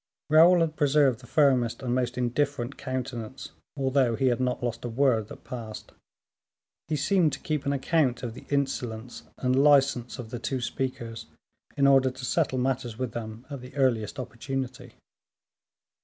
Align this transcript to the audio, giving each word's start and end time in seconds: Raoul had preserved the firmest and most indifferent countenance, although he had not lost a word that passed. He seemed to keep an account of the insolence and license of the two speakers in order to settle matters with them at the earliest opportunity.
Raoul 0.31 0.61
had 0.61 0.75
preserved 0.77 1.19
the 1.19 1.27
firmest 1.27 1.83
and 1.83 1.93
most 1.93 2.17
indifferent 2.17 2.75
countenance, 2.75 3.51
although 3.77 4.15
he 4.15 4.29
had 4.29 4.39
not 4.39 4.63
lost 4.63 4.83
a 4.83 4.89
word 4.89 5.27
that 5.27 5.43
passed. 5.43 5.91
He 6.87 6.95
seemed 6.95 7.33
to 7.33 7.39
keep 7.39 7.67
an 7.67 7.71
account 7.71 8.23
of 8.23 8.33
the 8.33 8.47
insolence 8.49 9.21
and 9.37 9.55
license 9.61 10.17
of 10.17 10.31
the 10.31 10.39
two 10.39 10.59
speakers 10.59 11.27
in 11.77 11.85
order 11.85 12.09
to 12.09 12.25
settle 12.25 12.57
matters 12.57 12.97
with 12.97 13.11
them 13.11 13.45
at 13.51 13.61
the 13.61 13.75
earliest 13.75 14.17
opportunity. 14.17 14.93